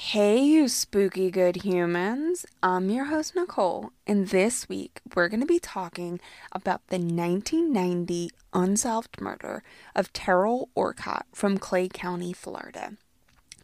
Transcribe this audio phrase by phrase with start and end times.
[0.00, 2.46] Hey, you spooky good humans.
[2.62, 6.20] I'm your host, Nicole, and this week we're going to be talking
[6.52, 9.64] about the 1990 unsolved murder
[9.96, 12.92] of Teryl Orcutt from Clay County, Florida.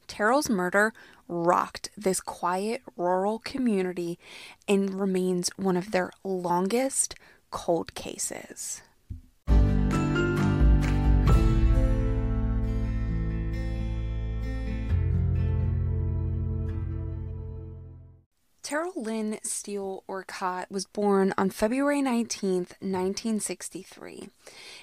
[0.08, 0.92] Teryl's murder
[1.28, 4.18] rocked this quiet rural community
[4.66, 7.14] and remains one of their longest
[7.52, 8.82] cold cases.
[18.64, 24.30] Teryl Lynn Steele Orcutt was born on February 19th, 1963,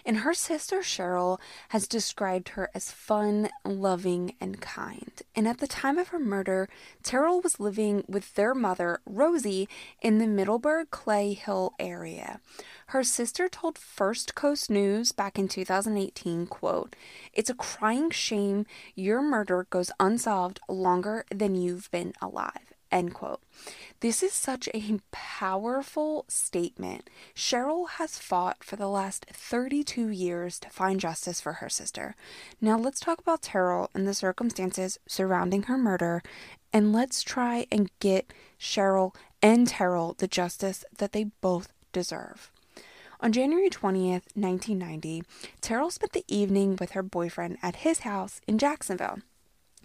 [0.05, 5.23] and her sister Cheryl has described her as fun, loving, and kind.
[5.35, 6.69] And at the time of her murder,
[7.03, 9.67] Teryl was living with their mother, Rosie,
[9.99, 12.39] in the Middleburg Clay Hill area.
[12.87, 16.95] Her sister told First Coast News back in 2018, quote,
[17.33, 23.39] "It's a crying shame your murder goes unsolved longer than you've been alive." End quote.
[24.01, 27.09] This is such a powerful statement.
[27.33, 32.15] Cheryl has fought for the last 32 years to find justice for her sister.
[32.59, 36.21] Now let's talk about Teryl and the circumstances surrounding her murder,
[36.73, 42.51] and let's try and get Cheryl and Teryl the justice that they both deserve.
[43.21, 45.23] On January 20th, 1990,
[45.61, 49.19] Teryl spent the evening with her boyfriend at his house in Jacksonville.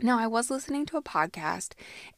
[0.02, 1.70] Now, I was listening to a podcast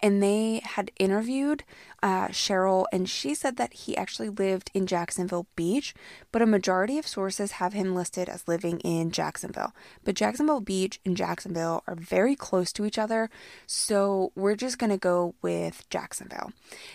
[0.02, 1.62] and they had interviewed
[2.02, 5.94] uh, Cheryl, and she said that he actually lived in Jacksonville Beach,
[6.32, 9.74] but a majority of sources have him listed as living in Jacksonville.
[10.04, 13.30] But Jacksonville Beach and Jacksonville are very close to each other,
[13.66, 16.52] so we're just going to go with Jacksonville.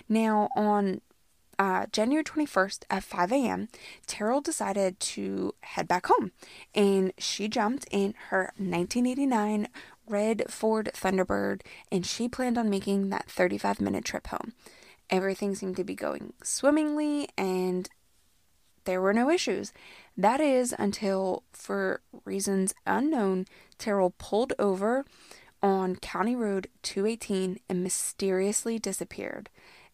[0.09, 1.01] Now, on
[1.59, 3.69] uh, January 21st at 5 a.m.,
[4.07, 6.31] Teryl decided to head back home
[6.73, 9.67] and she jumped in her 1989
[10.07, 14.53] red Ford Thunderbird, and she planned on making that 35 minute trip home.
[15.09, 17.89] Everything seemed to be going swimmingly, and
[18.85, 19.73] there were no issues.
[20.17, 23.45] That is until, for reasons unknown,
[23.79, 25.05] Teryl pulled over
[25.61, 29.49] on County Road 218 and mysteriously disappeared.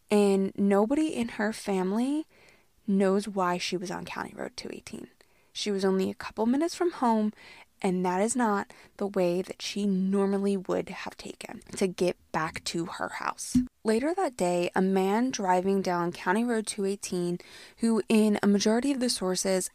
[0.10, 2.26] And nobody in her family
[2.88, 5.08] knows why she was on County Road 218.
[5.54, 7.34] She was only a couple minutes from home,
[7.82, 12.64] and that is not the way that she normally would have taken to get back
[12.66, 13.58] to her house.
[13.84, 17.40] Later that day, a man driving down County Road 218,
[17.78, 19.70] who in a majority of the sources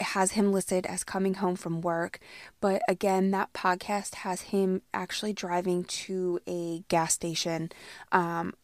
[0.00, 2.18] has him listed as coming home from work,
[2.60, 7.70] but again, that podcast has him actually driving to a gas station
[8.12, 8.54] um,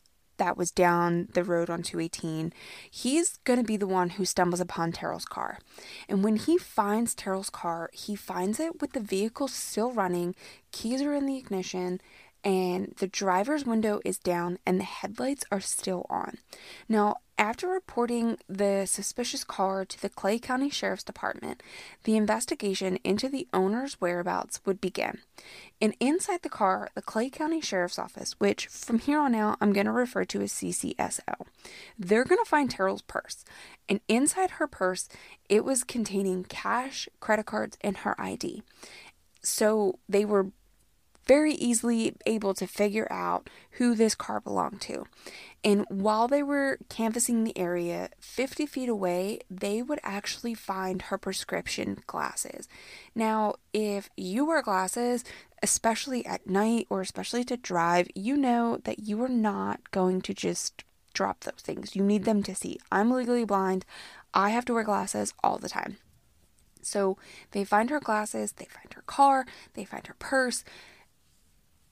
[0.43, 2.53] that was down the road on 218,
[2.91, 5.61] he's going to be the one who stumbles upon Teryl's car.
[6.09, 10.35] And when he finds Teryl's car, he finds it with the vehicle still running,
[10.73, 12.01] keys are in the ignition,
[12.43, 16.39] and the driver's window is down and the headlights are still on.
[16.89, 21.61] Now, after reporting the suspicious car to the Clay County Sheriff's Department,
[22.05, 25.19] the investigation into the owner's whereabouts would begin.
[25.81, 29.73] And inside the car, the Clay County Sheriff's Office, which from here on out I'm
[29.73, 31.35] going to refer to as CCSO,
[31.99, 33.45] they're going to find Teryl's purse.
[33.89, 35.09] And inside her purse,
[35.49, 38.63] it was containing cash, credit cards, and her ID.
[39.43, 40.53] So they were
[41.27, 45.05] very easily able to figure out who this car belonged to.
[45.65, 51.19] And while they were canvassing the area 50 feet away, they would actually find her
[51.19, 52.69] prescription glasses.
[53.15, 55.25] Now, if you wear glasses,
[55.63, 60.35] especially at night or especially to drive, you know that you are not going to
[60.35, 60.85] just
[61.15, 61.95] drop those things.
[61.95, 62.81] You need them to see.
[62.91, 63.85] I'm legally blind.
[64.35, 65.99] I have to wear glasses all the time.
[66.83, 67.17] So
[67.53, 70.65] they find her glasses, they find her car, they find her purse,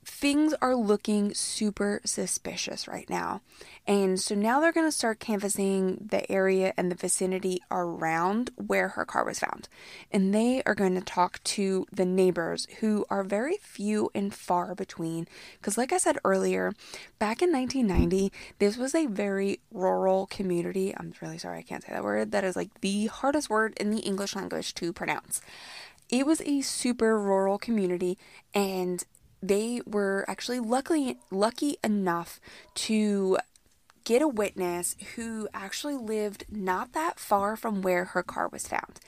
[0.04, 3.42] things are looking super suspicious right now.
[3.86, 8.88] And so now they're going to start canvassing the area and the vicinity around where
[8.90, 9.68] her car was found.
[10.10, 14.74] And they are going to talk to the neighbors who are very few and far
[14.74, 15.26] between.
[15.58, 16.72] Because, like I said earlier,
[17.18, 20.94] back in 1990, this was a very rural community.
[20.96, 22.32] I'm really sorry I can't say that word.
[22.32, 25.40] That is like the hardest word in the English language to pronounce.
[26.08, 28.18] It was a super rural community,
[28.52, 29.04] and
[29.42, 32.40] they were actually luckily lucky enough
[32.74, 33.38] to
[34.04, 38.98] get a witness who actually lived not that far from where her car was found.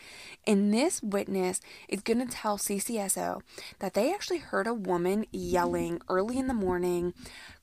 [0.46, 3.40] And this witness is going to tell CCSO
[3.78, 7.14] that they actually heard a woman yelling early in the morning,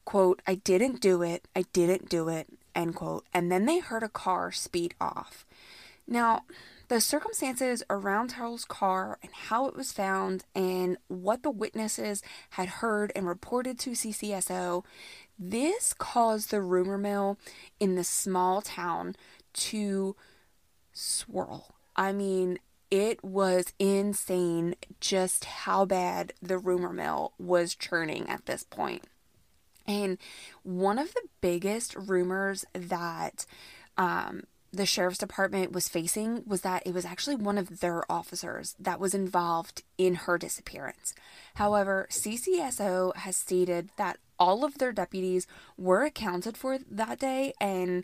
[0.05, 3.25] quote, I didn't do it, I didn't do it, end quote.
[3.33, 5.45] And then they heard a car speed off.
[6.07, 6.43] Now,
[6.89, 12.67] The circumstances around Teryl's car and how it was found and what the witnesses had
[12.67, 14.83] heard and reported to CCSO,
[15.37, 17.37] this caused the rumor mill
[17.79, 19.15] in the small town
[19.53, 20.15] to
[20.91, 21.75] swirl.
[21.95, 22.57] I mean,
[22.89, 29.03] it was insane just how bad the rumor mill was churning at this point.
[29.85, 30.17] And
[30.63, 33.45] one of the biggest rumors that
[33.95, 38.75] um, the sheriff's department was facing was that it was actually one of their officers
[38.79, 41.13] that was involved in her disappearance.
[41.55, 48.03] However, CCSO has stated that all of their deputies were accounted for that day and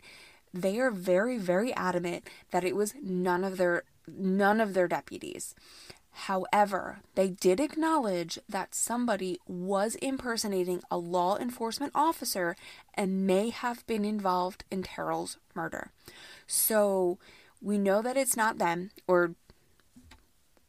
[0.52, 5.54] they are very very adamant that it was none of their none of their deputies.
[6.10, 12.56] However, they did acknowledge that somebody was impersonating a law enforcement officer
[12.94, 15.90] and may have been involved in Teryl's murder.
[16.46, 17.18] So
[17.60, 19.34] we know that it's not them, or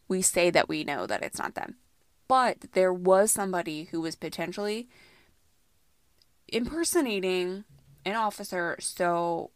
[0.08, 1.76] we say that we know that it's not them.
[2.28, 4.88] But there was somebody who was potentially
[6.48, 7.64] impersonating
[8.06, 8.78] an officer.
[8.80, 9.52] So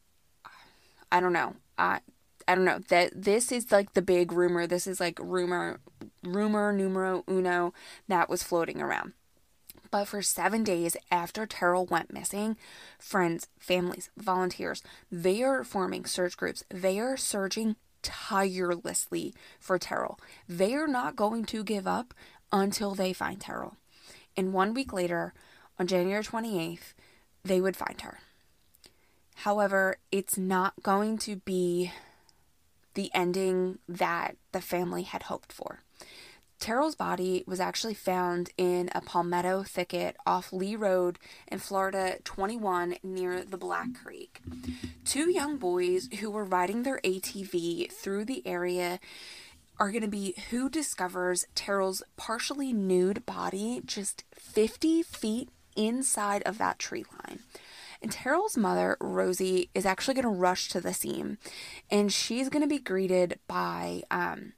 [1.11, 1.55] I don't know.
[1.77, 1.99] I
[2.47, 4.67] I don't know that this is like the big rumor.
[4.67, 5.79] This is like rumor,
[6.23, 7.73] rumor numero uno
[8.07, 9.13] that was floating around.
[9.91, 12.55] But for seven days after Teryl went missing,
[12.97, 16.63] friends, families, volunteers, they are forming search groups.
[16.69, 20.17] They are searching tirelessly for Teryl.
[20.47, 22.13] They are not going to give up
[22.51, 23.75] until they find Teryl.
[24.37, 25.33] And one week later,
[25.77, 26.93] on January 28th,
[27.43, 28.19] they would find her.
[29.35, 31.91] However, it's not going to be
[32.93, 35.81] the ending that the family had hoped for.
[36.61, 41.17] Teryl's body was actually found in a palmetto thicket off Lee Road
[41.47, 44.41] in Florida 21 near the Black Creek.
[45.03, 48.99] Two young boys who were riding their ATV through the area
[49.79, 56.59] are going to be who discovers Teryl's partially nude body just 50 feet inside of
[56.59, 57.39] that tree line.
[58.03, 61.39] And Teryl's mother, Rosie, is actually going to rush to the scene
[61.89, 64.53] and she's going to be greeted by um,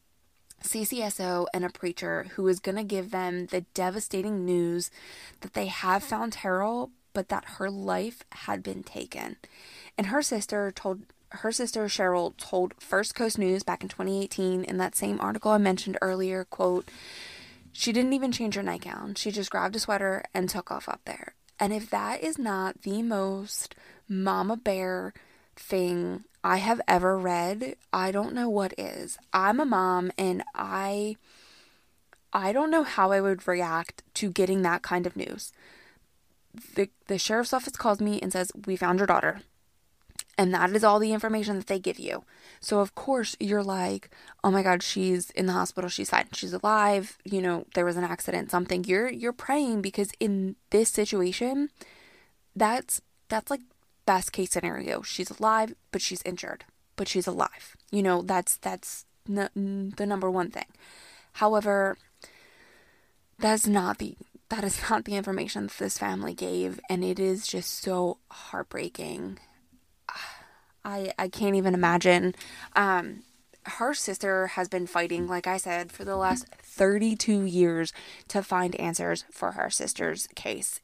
[0.64, 4.90] CCSO and a preacher who is going to give them the devastating news
[5.42, 9.38] that they have found Teryl, but that her life had been taken.
[9.98, 14.78] And her sister told her sister Cheryl told First Coast News back in 2018 in
[14.78, 16.90] that same article I mentioned earlier, quote,
[17.72, 19.16] she didn't even change her nightgown.
[19.16, 21.34] She just grabbed a sweater and took off up there.
[21.60, 23.76] And if that is not the most
[24.08, 25.14] mama bear
[25.56, 29.18] thing I have ever read, I don't know what is.
[29.34, 31.16] I'm a mom and I
[32.34, 35.54] I don't know how I would react to getting that kind of news.
[36.76, 39.42] The the sheriff's office calls me and says, "We found your daughter."
[40.36, 42.24] And that is all the information that they give you.
[42.60, 44.10] So of course you're like,
[44.44, 45.90] "Oh my god, she's in the hospital.
[45.90, 46.28] She's fine.
[46.34, 47.18] She's alive.
[47.24, 51.70] You know, there was an accident, something." You're you're praying because in this situation,
[52.56, 53.62] that's that's like
[54.06, 56.66] best case scenario she's alive but she's injured
[56.96, 57.76] but she's alive.
[57.92, 60.68] You know that's that's n- the number one thing.
[61.34, 61.98] However
[63.40, 64.16] that's not the
[64.50, 69.40] that is not the information that this family gave and it is just so heartbreaking.
[70.86, 72.36] I i can't even imagine.
[72.76, 73.24] Um
[73.66, 77.94] her sister has been fighting like i said for the last 32 years
[78.28, 80.82] to find answers for her sister's case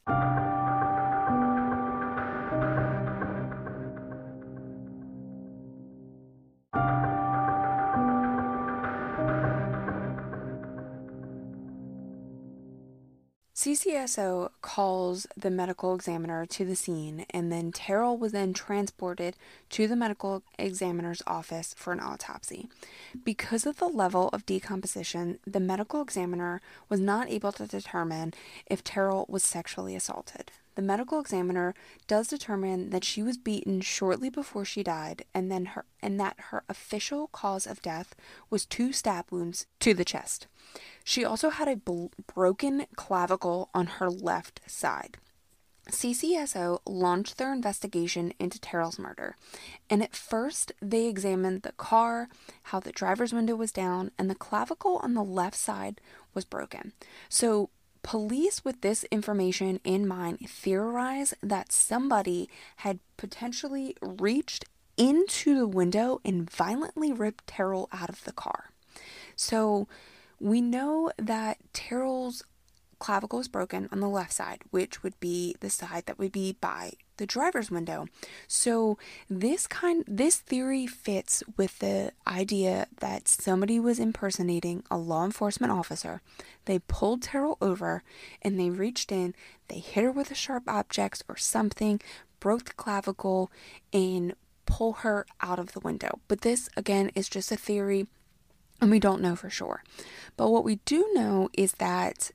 [14.00, 19.36] CCSO calls the medical examiner to the scene, and then Teryl was then transported
[19.72, 22.70] to the medical examiner's office for an autopsy.
[23.26, 28.34] Because of the level of decomposition, the medical examiner was not able to determine
[28.68, 30.52] if Teryl was sexually assaulted.
[30.80, 31.76] The medical examiner
[32.08, 36.38] does determine that she was beaten shortly before she died, and then her and that
[36.52, 38.16] her official cause of death
[38.50, 40.48] was two stab wounds to the chest.
[41.04, 45.18] She also had a bl- broken clavicle on her left side.
[45.90, 49.36] CCSO launched their investigation into Teryl's murder,
[49.90, 52.30] and at first they examined the car,
[52.64, 56.00] how the driver's window was down, and the clavicle on the left side
[56.34, 56.94] was broken.
[57.28, 57.70] So,
[58.04, 64.66] police, with this information in mind, theorize that somebody had potentially reached
[64.98, 68.72] into the window and violently ripped Teryl out of the car.
[69.36, 69.88] So,
[70.40, 72.44] we know that Teryl's
[73.00, 76.56] clavicle is broken on the left side, which would be the side that would be
[76.60, 78.08] by the driver's window.
[78.48, 78.98] So
[79.30, 85.72] this kind this theory fits with the idea that somebody was impersonating a law enforcement
[85.72, 86.22] officer.
[86.66, 88.04] They pulled Teryl over
[88.42, 89.36] and they reached in,
[89.68, 92.00] they hit her with a sharp object or something,
[92.40, 93.52] broke the clavicle
[93.92, 94.34] and
[94.66, 96.20] pull her out of the window.
[96.28, 98.08] But this again is just a theory
[98.82, 99.84] and we don't know for sure.
[100.38, 102.32] But what we do know is that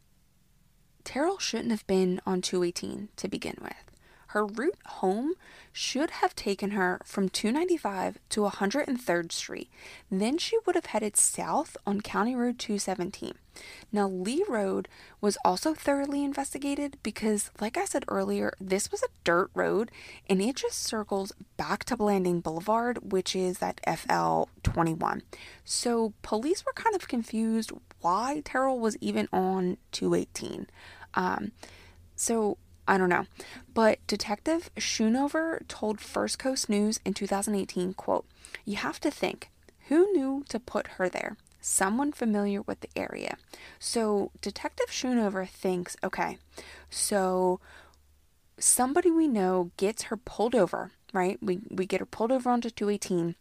[1.05, 3.94] Teryl shouldn't have been on 218 to begin with.
[4.35, 5.35] Her route home
[5.73, 9.71] should have taken her from 295 to 103rd Street.
[10.11, 13.35] Then she would have headed south on County Road 217.
[13.93, 14.89] Now, Lee Road
[15.21, 19.93] was also thoroughly investigated because, like I said earlier, this was a dirt road
[20.29, 25.23] and it just circles back to Blanding Boulevard, which is that FL 21.
[25.65, 30.67] So, police were kind of confused why Teryl was even on 218.
[31.15, 31.53] Um,
[32.17, 33.27] so, I don't know.
[33.73, 38.27] But Detective Schoonover told First Coast News in 2018, quote,
[38.65, 39.51] You have to think,
[39.89, 41.37] who knew to put her there?
[41.61, 43.37] Someone familiar with the area.
[43.79, 46.39] So Detective Schoonover thinks, okay,
[46.91, 47.59] so
[48.59, 51.39] somebody we know gets her pulled over, right?
[51.41, 53.35] We, we get her pulled over onto 218,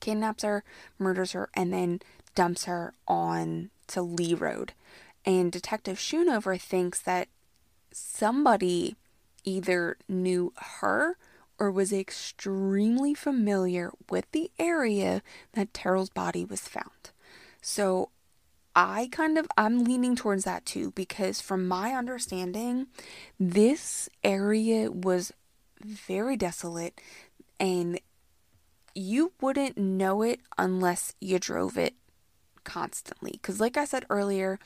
[0.00, 0.64] kidnaps her,
[0.98, 2.00] murders her, and then
[2.34, 4.72] dumps her on to Lee Road.
[5.24, 7.28] And Detective Schoonover thinks that
[7.92, 8.96] somebody
[9.44, 11.16] either knew her
[11.58, 17.10] or was extremely familiar with the area that Teryl's body was found.
[17.60, 18.10] So
[18.76, 22.86] I kind of I'm leaning towards that too because from my understanding
[23.40, 25.32] this area was
[25.80, 27.00] very desolate
[27.58, 28.00] and
[28.94, 31.94] you wouldn't know it unless you drove it
[32.68, 33.32] constantly.
[33.32, 34.58] Because, like I said earlier,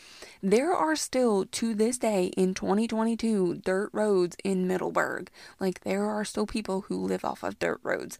[0.42, 5.30] there are still to this day in 2022 dirt roads in Middleburg.
[5.60, 8.18] Like, there are still people who live off of dirt roads.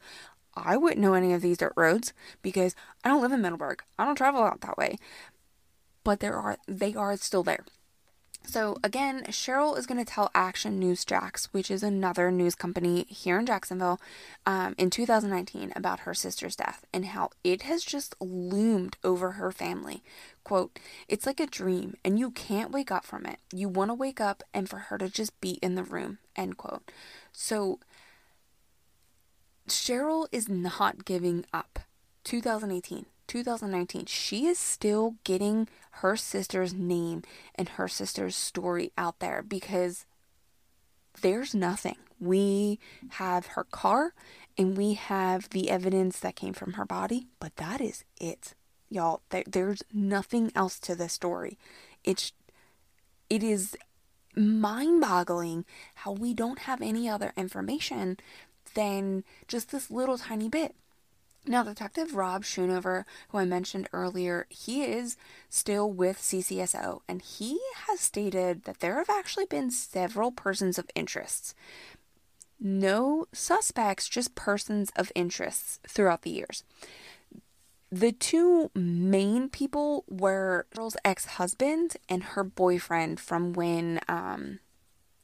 [0.54, 2.12] I wouldn't know any of these dirt roads
[2.42, 3.82] because I don't live in Middleburg.
[3.98, 4.98] I don't travel out that way.
[6.04, 7.64] But there are they are still there.
[8.44, 13.04] So again, Cheryl is going to tell Action News Jax, which is another news company
[13.08, 14.00] here in Jacksonville,
[14.44, 19.52] um, in 2019 about her sister's death and how it has just loomed over her
[19.52, 20.02] family.
[20.44, 23.38] Quote, it's like a dream and you can't wake up from it.
[23.54, 26.56] You want to wake up and for her to just be in the room, end
[26.56, 26.90] quote.
[27.32, 27.78] So
[29.68, 31.78] Cheryl is not giving up.
[32.24, 33.06] 2018.
[33.32, 35.66] 2019, she is still getting
[36.02, 37.22] her sister's name
[37.54, 40.04] and her sister's story out there because
[41.22, 41.96] there's nothing.
[42.20, 42.78] We
[43.12, 44.12] have her car
[44.58, 48.52] and we have the evidence that came from her body, but that is it.
[48.90, 51.58] Y'all, there, there's nothing else to this story.
[52.04, 52.32] It's
[53.30, 53.74] it is
[54.36, 58.18] mind-boggling how we don't have any other information
[58.74, 60.74] than just this little tiny bit.
[61.44, 65.16] Now, Detective Rob Schoonover, who I mentioned earlier, he is
[65.48, 70.88] still with CCSO, and he has stated that there have actually been several persons of
[70.94, 71.54] interest.
[72.60, 76.62] No suspects, just persons of interests throughout the years.
[77.90, 84.60] The two main people were Cheryl's ex husband and her boyfriend from when um,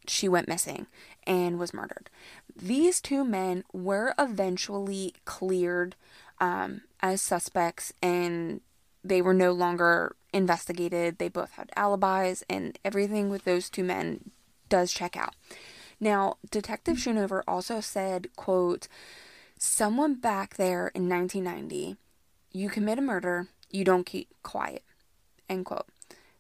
[0.09, 0.87] she went missing
[1.27, 2.11] and was murdered.
[2.55, 5.95] These two men were eventually cleared
[6.41, 8.61] um, as suspects and
[9.05, 11.19] they were no longer investigated.
[11.19, 14.31] They both had alibis, and everything with those two men
[14.69, 15.35] does check out.
[16.01, 18.89] Now, Detective Schoonover also said, quote,
[19.59, 21.97] someone back there in 1990,
[22.53, 24.85] you commit a murder, you don't keep quiet,
[25.49, 25.89] end quote.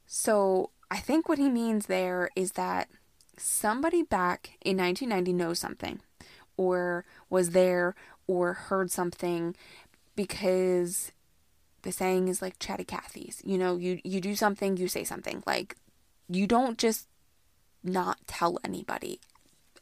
[0.06, 2.88] So I think what he means there is that
[3.38, 6.00] somebody back in 1990 knows something
[6.56, 7.94] or was there
[8.26, 9.54] or heard something
[10.14, 11.12] because
[11.82, 13.40] the saying is like chatty Cathy's.
[13.44, 15.42] You know, you you do something, you say something.
[15.46, 15.76] Like
[16.28, 17.08] you don't just
[17.82, 19.20] not tell anybody.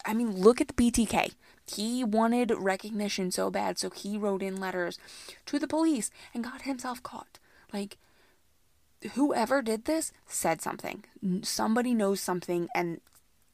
[0.05, 1.33] I mean, look at the BTK.
[1.67, 4.99] He wanted recognition so bad, so he wrote in letters
[5.47, 7.41] to the police and got himself caught.
[7.73, 7.97] Like
[9.15, 11.05] whoever did this said something.
[11.43, 13.01] Somebody knows something and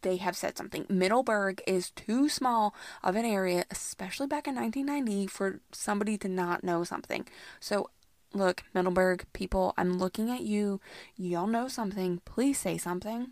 [0.02, 0.86] they have said something.
[0.88, 6.62] Middleburg is too small of an area, especially back in 1990, for somebody to not
[6.62, 7.26] know something.
[7.60, 7.90] So,
[8.34, 10.80] look, Middleburg people, I'm looking at you.
[11.16, 12.20] Y'all know something.
[12.24, 13.30] Please say something.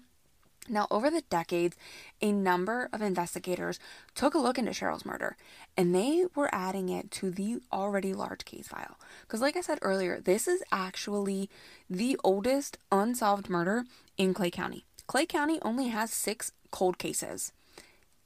[0.69, 1.77] Now, over the decades,
[2.21, 3.81] a number of investigators
[4.15, 5.37] took a look into Cheryl's murder
[5.77, 8.99] and they were adding it to the already large case file.
[9.23, 11.51] Because, like I said earlier, this is actually
[11.89, 13.85] the oldest unsolved murder
[14.17, 14.85] in Clay County.
[15.07, 17.53] Clay County only has six cold cases.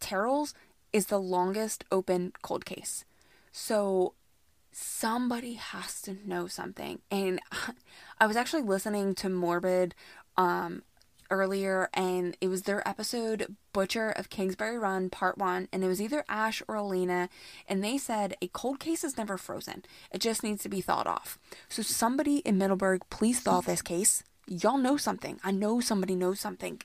[0.01, 0.55] Teryl's
[0.93, 3.05] is the longest open cold case.
[3.53, 4.15] So
[4.73, 7.01] somebody has to know something.
[7.11, 7.41] And
[8.21, 9.95] I was actually listening to Morbid
[10.37, 10.83] um,
[11.31, 16.03] earlier, and it was their episode Butcher of Kingsbury Run, Part 1, and it was
[16.03, 17.29] either Ash or Alaina,
[17.69, 19.85] and they said a cold case is never frozen.
[20.13, 21.39] It just needs to be thawed off.
[21.69, 24.23] So, somebody in Middleburg, please thaw this case.
[24.47, 25.41] Y'all know something.
[25.43, 26.83] I know somebody knows something.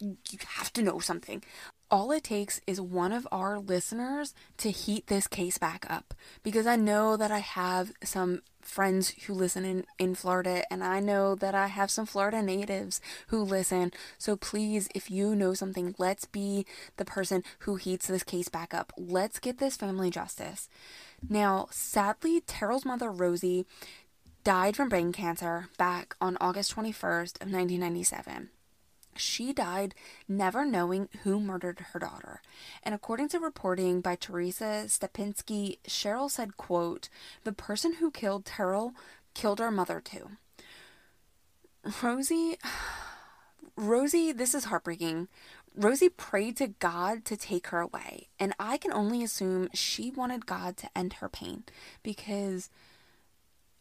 [0.00, 0.16] You
[0.56, 1.42] have to know something.
[1.90, 6.66] All it takes is one of our listeners to heat this case back up because
[6.66, 11.36] I know that I have some friends who listen in, in Florida, and I know
[11.36, 13.92] that I have some Florida natives who listen.
[14.18, 18.74] So please, if you know something, let's be the person who heats this case back
[18.74, 18.92] up.
[18.98, 20.68] Let's get this family justice.
[21.28, 23.64] Now, sadly, Teryl's mother, Rosie,
[24.44, 28.50] died from brain cancer back on August 21st of 1997.
[29.16, 29.94] She died
[30.28, 32.42] never knowing who murdered her daughter.
[32.82, 37.08] And according to reporting by Teresa Stepzinski, Cheryl said, quote,
[37.44, 38.92] The person who killed Teryl
[39.34, 40.30] killed our mother too.
[42.02, 42.58] Rosie
[43.76, 45.28] Rosie, this is heartbreaking.
[45.76, 50.46] Rosie prayed to God to take her away, and I can only assume she wanted
[50.46, 51.64] God to end her pain
[52.02, 52.70] because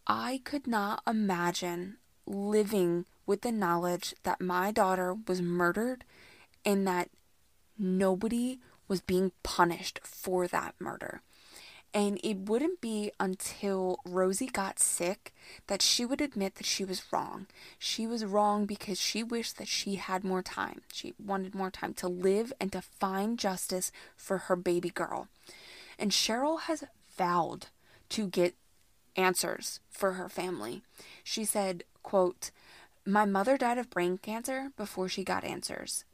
[0.05, 1.95] I could not imagine
[2.27, 6.03] living with the knowledge that my daughter was murdered
[6.63, 7.09] and that
[7.77, 11.21] nobody was being punished for that murder.
[11.93, 15.33] And it wouldn't be until Rosie got sick
[15.67, 17.47] that she would admit that she was wrong.
[17.79, 20.81] She was wrong because she wished that she had more time.
[20.91, 25.29] She wanted more time to live and to find justice for her baby girl.
[25.97, 26.83] And Cheryl has
[27.17, 27.67] vowed
[28.09, 28.55] to get
[29.15, 30.81] answers for her family.
[31.23, 32.51] She said, quote,
[33.05, 36.05] my mother died of brain cancer before she got answers,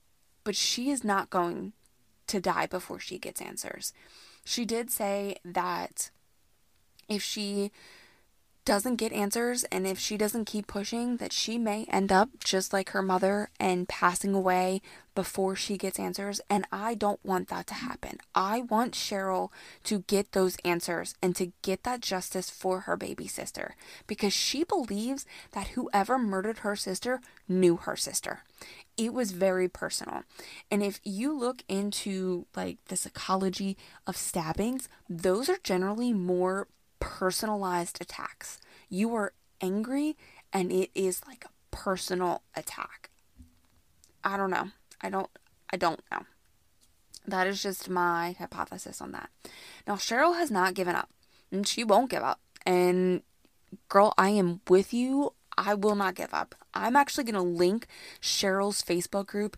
[0.43, 1.73] but she is not going
[2.27, 3.93] to die before she gets answers.
[4.43, 6.09] She did say that
[7.07, 7.71] if she
[8.63, 12.71] doesn't get answers and if she doesn't keep pushing that she may end up just
[12.71, 14.81] like her mother and passing away
[15.15, 18.19] before she gets answers and I don't want that to happen.
[18.35, 19.49] I want Cheryl
[19.85, 23.75] to get those answers and to get that justice for her baby sister
[24.07, 28.43] because she believes that whoever murdered her sister knew her sister.
[28.95, 30.23] It was very personal.
[30.69, 36.67] And if you look into like the psychology of stabbings, those are generally more
[37.01, 38.59] personalized attacks.
[38.87, 40.15] You are angry
[40.53, 43.09] and it is like a personal attack.
[44.23, 44.69] I don't know.
[45.01, 45.29] I don't
[45.73, 46.25] I don't know.
[47.27, 49.29] That is just my hypothesis on that.
[49.85, 51.09] Now Cheryl has not given up
[51.51, 52.39] and she won't give up.
[52.65, 53.23] And
[53.89, 55.33] girl, I am with you.
[55.57, 56.55] I will not give up.
[56.73, 57.87] I'm actually going to link
[58.21, 59.57] Cheryl's Facebook group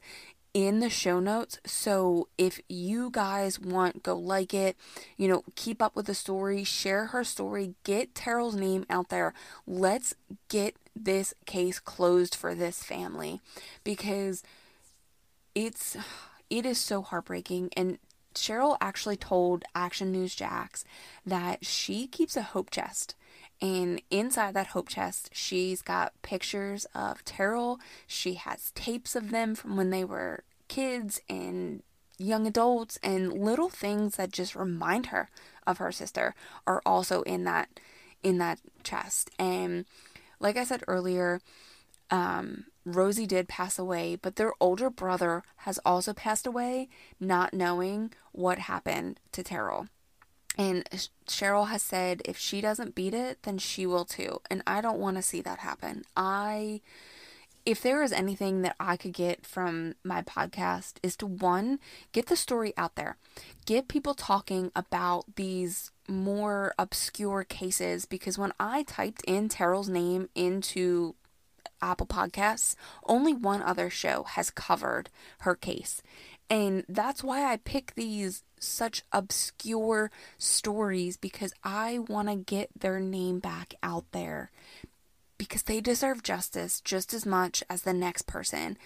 [0.53, 1.59] in the show notes.
[1.65, 4.77] So if you guys want, go like it,
[5.17, 9.33] you know, keep up with the story, share her story, get Teryl's name out there.
[9.65, 10.15] Let's
[10.49, 13.41] get this case closed for this family
[13.83, 14.43] because
[15.55, 15.97] it's
[16.49, 17.97] it is so heartbreaking and
[18.35, 20.83] Cheryl actually told Action News Jax
[21.25, 23.15] that she keeps a hope chest
[23.61, 27.79] and inside that hope chest, she's got pictures of Teryl.
[28.07, 31.81] She has tapes of them from when they were kids and
[32.17, 35.29] young adults and little things that just remind her
[35.65, 36.35] of her sister
[36.67, 37.69] are also in that
[38.21, 39.29] in that chest.
[39.37, 39.85] And
[40.39, 41.41] like I said earlier,
[42.09, 46.89] um, Rosie did pass away, but their older brother has also passed away,
[47.19, 49.89] not knowing what happened to Teryl.
[50.57, 50.87] And
[51.27, 54.39] Cheryl has said if she doesn't beat it, then she will too.
[54.49, 56.03] And I don't want to see that happen.
[56.15, 56.81] I
[57.65, 61.79] if there is anything that I could get from my podcast is to one,
[62.11, 63.15] get the story out there.
[63.65, 70.27] Get people talking about these more obscure cases because when I typed in Teryl's name
[70.35, 71.15] into
[71.81, 76.01] Apple Podcasts, only one other show has covered her case.
[76.49, 82.99] And that's why I pick these such obscure stories because I want to get their
[82.99, 84.51] name back out there
[85.37, 88.77] because they deserve justice just as much as the next person.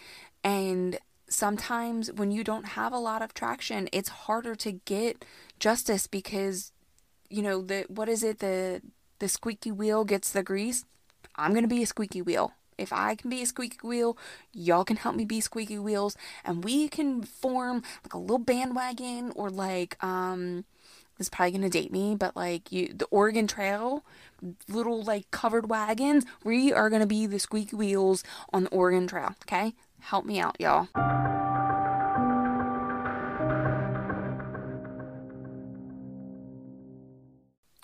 [0.43, 0.97] And
[1.29, 5.23] sometimes when you don't have a lot of traction, it's harder to get
[5.59, 6.71] justice because
[7.29, 8.81] you know, the what is it the
[9.19, 10.85] the squeaky wheel gets the grease.
[11.35, 12.53] I'm going to be a squeaky wheel.
[12.77, 14.17] If I can be a squeaky wheel,
[14.53, 19.31] y'all can help me be squeaky wheels, and we can form like a little bandwagon
[19.35, 20.65] or like um
[21.19, 24.05] is probably gonna date me, but like you, the Oregon Trail,
[24.69, 26.25] little like covered wagons.
[26.43, 29.35] We are gonna be the squeaky wheels on the Oregon Trail.
[29.43, 30.87] Okay, help me out, y'all.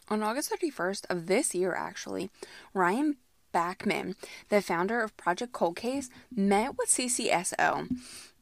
[0.09, 2.29] On August 31st of this year, actually,
[2.75, 3.17] Ryan
[3.53, 4.15] Backmann,
[4.49, 7.87] the founder of Project Cold Case, met with CCSO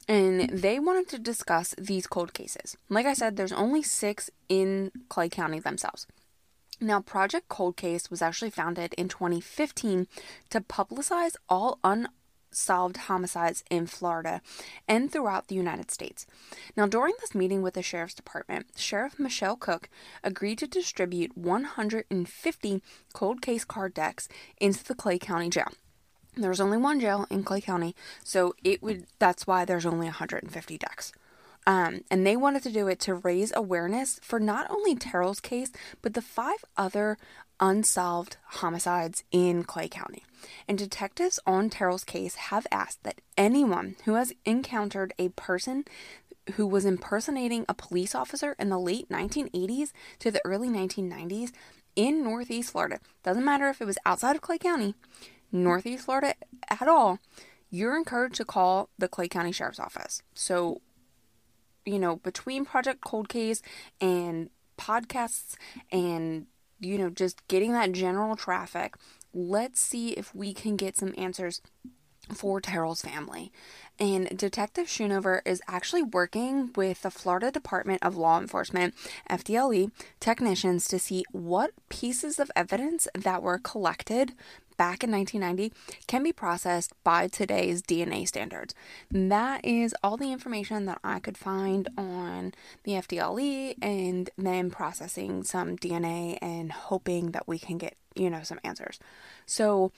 [0.08, 2.76] and they wanted to discuss these cold cases.
[2.90, 6.08] Like I said, there's only six in Clay County themselves.
[6.80, 10.08] Now, Project Cold Case was actually founded in 2015
[10.50, 11.78] to publicize all
[12.52, 14.42] unsolved homicides in Florida
[14.88, 16.26] and throughout the United States.
[16.76, 19.90] Now, during this meeting with the Sheriff's Department, Sheriff Michelle Cook
[20.24, 22.82] agreed to distribute 150
[23.14, 24.28] cold case card decks
[24.60, 25.72] into the Clay County Jail.
[26.36, 30.78] There's only one jail in Clay County, so it would that's why there's only 150
[30.78, 31.12] decks.
[31.68, 35.72] Um, and they wanted to do it to raise awareness for not only Teryl's case,
[36.02, 37.18] but the five other
[37.62, 40.24] unsolved homicides in Clay County.
[40.68, 45.86] And detectives on Teryl's case have asked that anyone who has encountered a person
[46.56, 51.52] who was impersonating a police officer in the late 1980s to the early 1990s
[51.96, 54.96] in Northeast Florida, doesn't matter if it was outside of Clay County,
[55.52, 56.34] Northeast Florida
[56.70, 57.20] at all,
[57.70, 60.24] you're encouraged to call the Clay County Sheriff's Office.
[60.34, 60.82] So
[61.86, 63.62] you know, between Project Cold Case
[64.00, 65.56] and podcasts
[65.92, 66.48] and,
[66.82, 68.96] you know, just getting that general traffic,
[69.34, 71.62] let's see if we can get some answers
[72.34, 73.52] for Teryl's family.
[74.00, 78.96] And Detective Schoonover is actually working with the Florida Department of Law Enforcement,
[79.30, 84.34] FDLE, technicians to see what pieces of evidence that were collected
[84.82, 85.72] back in 1990
[86.08, 88.74] can be processed by today's DNA standards.
[89.12, 95.44] That is all the information that I could find on the FDLE and then processing
[95.44, 98.98] some DNA and hoping that we can get, you know, some answers.
[99.46, 99.92] So,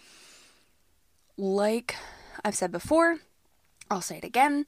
[1.38, 1.96] like
[2.44, 3.20] I've said before,
[3.90, 4.66] I'll say it again.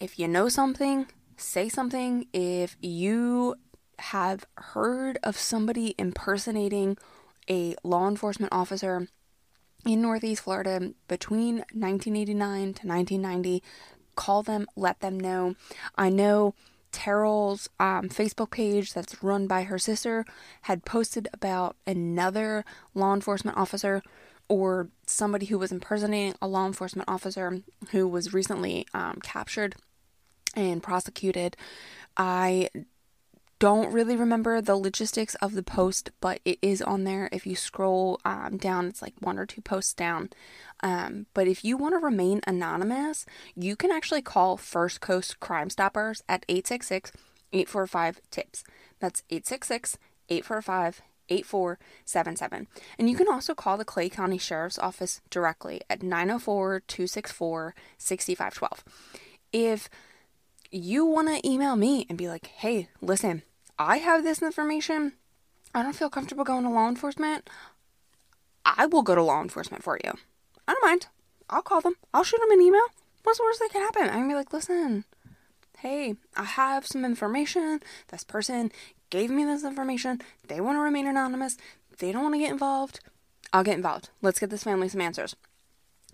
[0.00, 2.28] If you know something, say something.
[2.32, 3.56] If you
[3.98, 6.96] have heard of somebody impersonating
[7.50, 9.06] a law enforcement officer
[9.86, 13.62] in Northeast Florida between 1989 to 1990.
[14.16, 15.56] Call them, let them know.
[15.96, 16.54] I know
[16.92, 20.24] Teryl's um, Facebook page, that's run by her sister,
[20.62, 24.02] had posted about another law enforcement officer
[24.48, 29.74] or somebody who was impersonating a law enforcement officer who was recently um, captured
[30.54, 31.56] and prosecuted.
[32.16, 32.68] I
[33.58, 37.28] don't really remember the logistics of the post, but it is on there.
[37.32, 40.30] If you scroll um, down, it's like one or two posts down.
[40.82, 45.70] Um, but if you want to remain anonymous, you can actually call First Coast Crime
[45.70, 47.12] Stoppers at 866
[47.52, 48.64] 845 TIPS.
[49.00, 52.66] That's 866 845 8477.
[52.98, 58.84] And you can also call the Clay County Sheriff's Office directly at 904 264 6512.
[59.52, 59.88] If
[60.74, 63.42] you want to email me and be like, hey, listen,
[63.78, 65.12] I have this information.
[65.72, 67.48] I don't feel comfortable going to law enforcement.
[68.64, 70.12] I will go to law enforcement for you.
[70.66, 71.06] I don't mind.
[71.48, 71.94] I'll call them.
[72.12, 72.86] I'll shoot them an email.
[73.22, 74.08] What's the worst that can happen?
[74.08, 75.04] I can be like, listen,
[75.78, 77.80] hey, I have some information.
[78.08, 78.72] This person
[79.10, 80.22] gave me this information.
[80.48, 81.56] They want to remain anonymous.
[81.98, 82.98] They don't want to get involved.
[83.52, 84.10] I'll get involved.
[84.22, 85.36] Let's get this family some answers.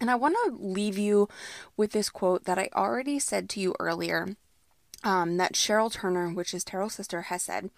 [0.00, 1.28] And I want to leave you
[1.76, 4.36] with this quote that I already said to you earlier
[5.02, 7.70] um, that Cheryl Turner, which is Teryl's sister, has said,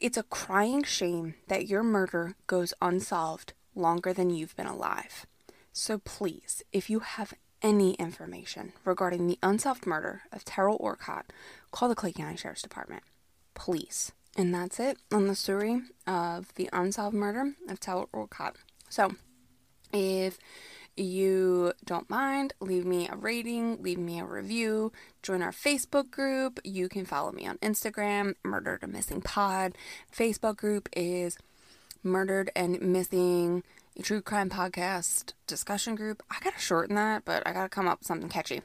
[0.00, 5.26] It's a crying shame that your murder goes unsolved longer than you've been alive.
[5.72, 11.26] So please, if you have any information regarding the unsolved murder of Teryl Orcutt,
[11.70, 13.02] call the Clay County Sheriff's Department.
[13.54, 14.12] Please.
[14.36, 18.56] And that's it on the story of the unsolved murder of Teryl Orcutt.
[18.88, 19.14] So,
[19.92, 20.38] if
[20.96, 26.60] you don't mind, leave me a rating, leave me a review, join our Facebook group.
[26.64, 29.76] You can follow me on Instagram, Murdered and Missing Pod.
[30.14, 31.38] Facebook group is
[32.02, 33.62] Murdered and Missing,
[33.98, 36.22] a true crime podcast discussion group.
[36.30, 38.62] I gotta shorten that, but I gotta come up with something catchy.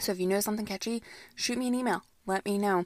[0.00, 1.02] So if you know something catchy,
[1.34, 2.02] shoot me an email.
[2.26, 2.84] Let me know.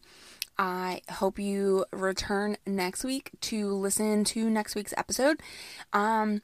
[0.59, 5.41] I hope you return next week to listen to next week's episode.
[5.93, 6.43] Um,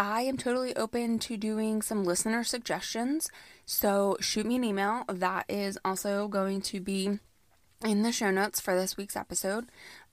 [0.00, 3.30] I am totally open to doing some listener suggestions.
[3.66, 5.04] So shoot me an email.
[5.08, 7.18] That is also going to be
[7.84, 9.66] in the show notes for this week's episode.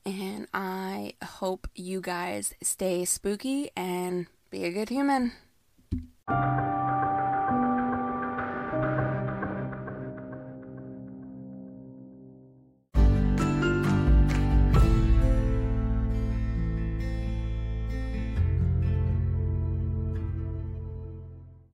[0.06, 5.32] And I hope you guys stay spooky and be a good human.